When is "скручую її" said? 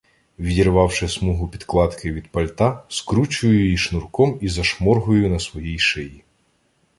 2.89-3.77